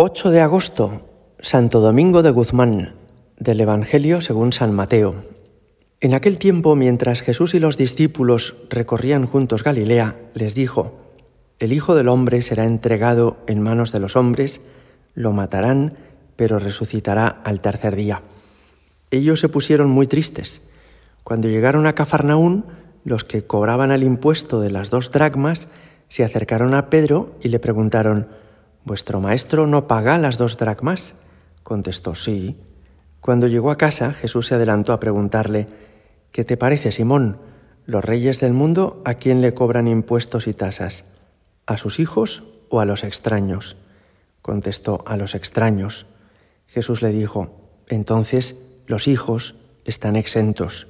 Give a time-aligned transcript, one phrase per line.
[0.00, 1.02] 8 de agosto,
[1.40, 2.94] Santo Domingo de Guzmán,
[3.36, 5.24] del Evangelio según San Mateo.
[6.00, 11.00] En aquel tiempo, mientras Jesús y los discípulos recorrían juntos Galilea, les dijo,
[11.58, 14.60] El Hijo del Hombre será entregado en manos de los hombres,
[15.14, 15.98] lo matarán,
[16.36, 18.22] pero resucitará al tercer día.
[19.10, 20.62] Ellos se pusieron muy tristes.
[21.24, 22.66] Cuando llegaron a Cafarnaún,
[23.02, 25.66] los que cobraban el impuesto de las dos dracmas
[26.06, 28.28] se acercaron a Pedro y le preguntaron,
[28.84, 31.14] ¿Vuestro maestro no paga las dos dracmas?
[31.62, 32.56] Contestó, sí.
[33.20, 35.66] Cuando llegó a casa, Jesús se adelantó a preguntarle,
[36.32, 37.40] ¿qué te parece, Simón?
[37.84, 41.04] ¿Los reyes del mundo a quién le cobran impuestos y tasas?
[41.66, 43.76] ¿A sus hijos o a los extraños?
[44.42, 46.06] Contestó, a los extraños.
[46.66, 47.50] Jesús le dijo,
[47.88, 50.88] entonces los hijos están exentos.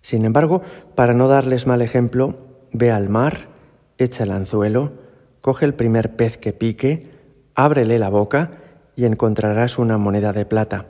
[0.00, 0.62] Sin embargo,
[0.94, 2.36] para no darles mal ejemplo,
[2.72, 3.48] ve al mar,
[3.96, 4.92] echa el anzuelo,
[5.40, 7.13] coge el primer pez que pique,
[7.54, 8.50] ábrele la boca
[8.96, 10.86] y encontrarás una moneda de plata.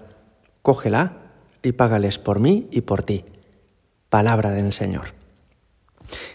[0.63, 1.19] Cógela
[1.63, 3.25] y págales por mí y por ti.
[4.09, 5.15] Palabra del Señor.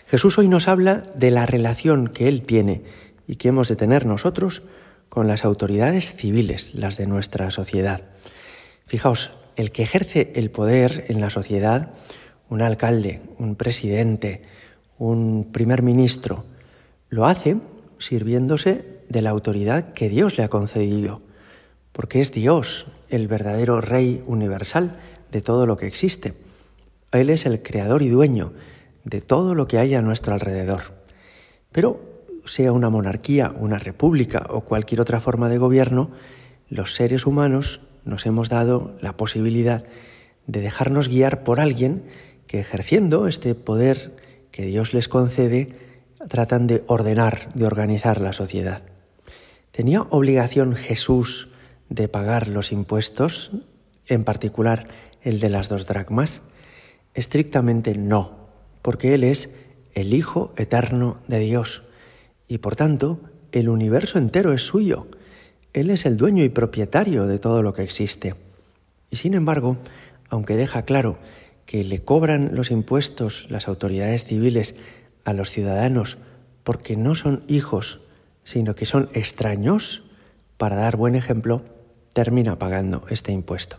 [0.07, 2.83] Jesús hoy nos habla de la relación que Él tiene
[3.27, 4.63] y que hemos de tener nosotros
[5.07, 8.01] con las autoridades civiles, las de nuestra sociedad.
[8.85, 11.93] Fijaos, el que ejerce el poder en la sociedad,
[12.49, 14.41] un alcalde, un presidente,
[14.97, 16.45] un primer ministro,
[17.09, 17.57] lo hace
[17.97, 21.19] sirviéndose de la autoridad que Dios le ha concedido,
[21.91, 24.99] porque es Dios el verdadero Rey universal
[25.31, 26.33] de todo lo que existe.
[27.11, 28.53] Él es el creador y dueño
[29.03, 30.93] de todo lo que hay a nuestro alrededor.
[31.71, 31.99] Pero
[32.45, 36.11] sea una monarquía, una república o cualquier otra forma de gobierno,
[36.69, 39.83] los seres humanos nos hemos dado la posibilidad
[40.47, 42.03] de dejarnos guiar por alguien
[42.47, 44.15] que ejerciendo este poder
[44.51, 45.75] que Dios les concede,
[46.27, 48.81] tratan de ordenar, de organizar la sociedad.
[49.71, 51.49] ¿Tenía obligación Jesús
[51.89, 53.51] de pagar los impuestos,
[54.07, 54.87] en particular
[55.21, 56.41] el de las dos dracmas?
[57.13, 58.49] Estrictamente no,
[58.81, 59.49] porque Él es
[59.93, 61.83] el Hijo eterno de Dios
[62.47, 63.21] y por tanto
[63.51, 65.07] el universo entero es suyo.
[65.73, 68.35] Él es el dueño y propietario de todo lo que existe.
[69.11, 69.77] Y sin embargo,
[70.29, 71.19] aunque deja claro
[71.65, 74.75] que le cobran los impuestos las autoridades civiles
[75.25, 76.17] a los ciudadanos
[76.63, 78.01] porque no son hijos
[78.43, 80.03] sino que son extraños,
[80.57, 81.63] para dar buen ejemplo,
[82.13, 83.77] termina pagando este impuesto.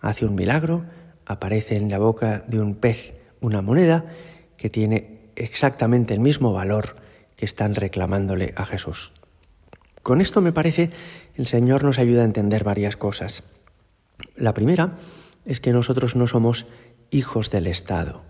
[0.00, 0.84] Hace un milagro,
[1.26, 4.04] aparece en la boca de un pez una moneda
[4.56, 6.96] que tiene exactamente el mismo valor
[7.36, 9.12] que están reclamándole a Jesús.
[10.02, 10.90] Con esto me parece
[11.34, 13.42] el Señor nos ayuda a entender varias cosas.
[14.36, 14.96] La primera
[15.44, 16.66] es que nosotros no somos
[17.10, 18.22] hijos del Estado,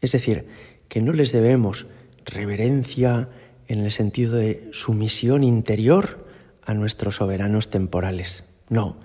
[0.00, 0.46] es decir,
[0.88, 1.86] que no les debemos
[2.24, 3.28] reverencia,
[3.68, 6.26] en el sentido de sumisión interior
[6.64, 8.44] a nuestros soberanos temporales.
[8.68, 8.96] No,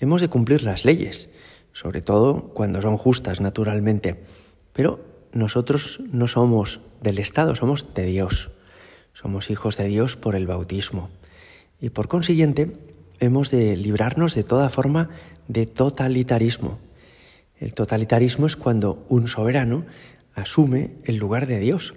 [0.00, 1.28] hemos de cumplir las leyes,
[1.72, 4.22] sobre todo cuando son justas, naturalmente,
[4.72, 8.50] pero nosotros no somos del Estado, somos de Dios.
[9.12, 11.10] Somos hijos de Dios por el bautismo.
[11.80, 12.72] Y por consiguiente,
[13.18, 15.10] hemos de librarnos de toda forma
[15.48, 16.78] de totalitarismo.
[17.58, 19.86] El totalitarismo es cuando un soberano
[20.34, 21.94] asume el lugar de Dios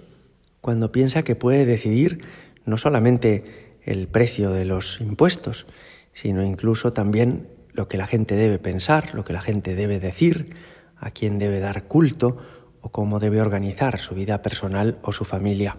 [0.60, 2.24] cuando piensa que puede decidir
[2.64, 5.66] no solamente el precio de los impuestos,
[6.12, 10.54] sino incluso también lo que la gente debe pensar, lo que la gente debe decir,
[10.96, 12.36] a quién debe dar culto
[12.80, 15.76] o cómo debe organizar su vida personal o su familia.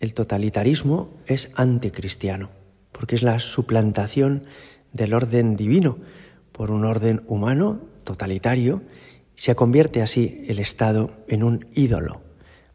[0.00, 2.50] El totalitarismo es anticristiano,
[2.92, 4.44] porque es la suplantación
[4.92, 5.98] del orden divino
[6.52, 8.82] por un orden humano totalitario,
[9.34, 12.22] se convierte así el Estado en un ídolo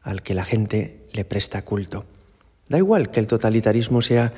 [0.02, 2.06] al que la gente le presta culto.
[2.68, 4.34] Da igual que el totalitarismo sea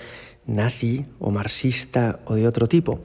[0.45, 3.01] nazi o marxista o de otro tipo.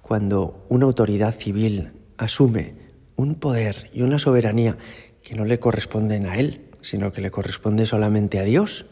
[0.00, 2.74] Cuando una autoridad civil asume
[3.16, 4.76] un poder y una soberanía
[5.22, 8.86] que no le corresponden a él, sino que le corresponde solamente a Dios,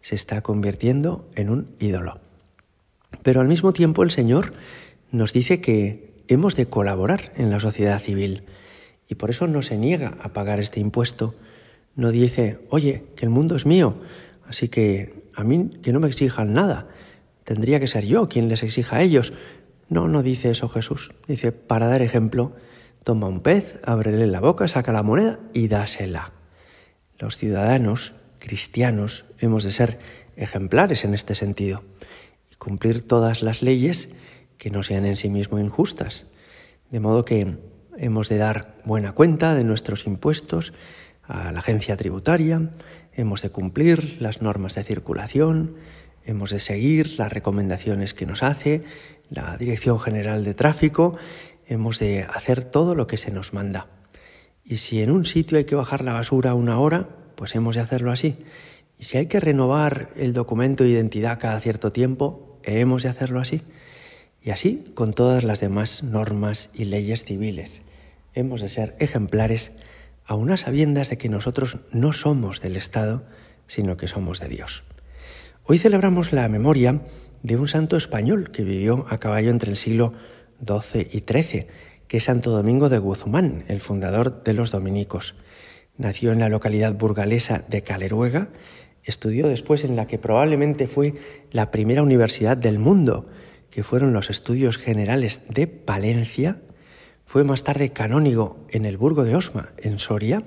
[0.00, 2.20] se está convirtiendo en un ídolo.
[3.22, 4.52] Pero al mismo tiempo el Señor
[5.10, 8.44] nos dice que hemos de colaborar en la sociedad civil
[9.08, 11.34] y por eso no se niega a pagar este impuesto
[11.96, 13.96] no dice, oye, que el mundo es mío,
[14.46, 16.88] así que a mí que no me exijan nada.
[17.44, 19.32] Tendría que ser yo quien les exija a ellos.
[19.88, 21.12] No, no dice eso Jesús.
[21.26, 22.52] Dice, para dar ejemplo,
[23.04, 26.32] toma un pez, ábrele la boca, saca la moneda y dásela.
[27.18, 29.98] Los ciudadanos cristianos hemos de ser
[30.36, 31.82] ejemplares en este sentido
[32.50, 34.10] y cumplir todas las leyes
[34.58, 36.26] que no sean en sí mismo injustas.
[36.90, 37.56] De modo que
[37.96, 40.72] hemos de dar buena cuenta de nuestros impuestos,
[41.28, 42.70] a la agencia tributaria,
[43.12, 45.76] hemos de cumplir las normas de circulación,
[46.24, 48.82] hemos de seguir las recomendaciones que nos hace
[49.30, 51.16] la Dirección General de Tráfico,
[51.66, 53.88] hemos de hacer todo lo que se nos manda.
[54.64, 57.82] Y si en un sitio hay que bajar la basura una hora, pues hemos de
[57.82, 58.36] hacerlo así.
[58.98, 63.40] Y si hay que renovar el documento de identidad cada cierto tiempo, hemos de hacerlo
[63.40, 63.62] así.
[64.42, 67.82] Y así con todas las demás normas y leyes civiles.
[68.34, 69.72] Hemos de ser ejemplares
[70.26, 73.24] a unas sabiendas de que nosotros no somos del Estado,
[73.66, 74.84] sino que somos de Dios.
[75.64, 77.02] Hoy celebramos la memoria
[77.42, 80.12] de un santo español que vivió a caballo entre el siglo
[80.64, 81.66] XII y XIII,
[82.08, 85.34] que es Santo Domingo de Guzmán, el fundador de los dominicos.
[85.96, 88.50] Nació en la localidad burgalesa de Caleruega,
[89.04, 91.14] estudió después en la que probablemente fue
[91.52, 93.26] la primera universidad del mundo,
[93.70, 96.60] que fueron los estudios generales de Palencia,
[97.26, 100.44] fue más tarde canónigo en el burgo de Osma, en Soria,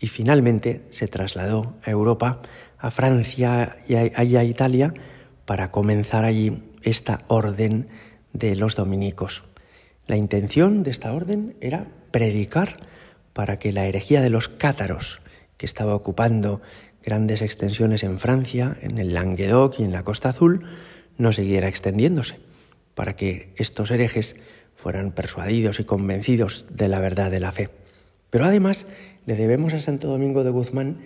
[0.00, 2.40] y finalmente se trasladó a Europa,
[2.78, 4.94] a Francia y a, Italia,
[5.44, 7.88] para comenzar allí esta orden
[8.32, 9.44] de los dominicos.
[10.06, 12.76] La intención de esta orden era predicar
[13.32, 15.20] para que la herejía de los cátaros,
[15.58, 16.60] que estaba ocupando
[17.02, 20.66] grandes extensiones en Francia, en el Languedoc y en la Costa Azul,
[21.18, 22.38] no siguiera extendiéndose,
[22.94, 24.36] para que estos herejes
[24.76, 27.70] fueran persuadidos y convencidos de la verdad de la fe.
[28.30, 28.86] Pero además
[29.24, 30.98] le debemos a Santo Domingo de Guzmán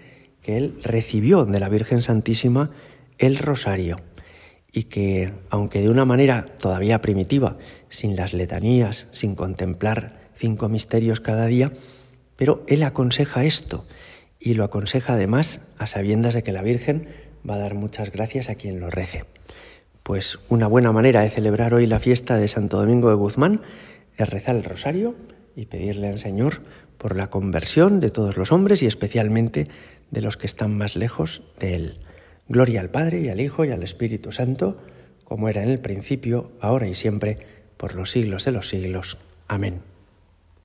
[0.42, 2.70] que él recibió de la Virgen Santísima
[3.18, 4.00] el rosario
[4.72, 7.56] y que, aunque de una manera todavía primitiva,
[7.88, 11.72] sin las letanías, sin contemplar cinco misterios cada día,
[12.36, 13.86] pero él aconseja esto
[14.38, 17.08] y lo aconseja además a sabiendas de que la Virgen
[17.48, 19.24] va a dar muchas gracias a quien lo rece.
[20.10, 23.60] Pues una buena manera de celebrar hoy la fiesta de Santo Domingo de Guzmán
[24.16, 25.14] es rezar el rosario
[25.54, 26.62] y pedirle al Señor
[26.98, 29.68] por la conversión de todos los hombres y especialmente
[30.10, 31.98] de los que están más lejos de Él.
[32.48, 34.78] Gloria al Padre y al Hijo y al Espíritu Santo,
[35.22, 37.38] como era en el principio, ahora y siempre,
[37.76, 39.16] por los siglos de los siglos.
[39.46, 39.89] Amén.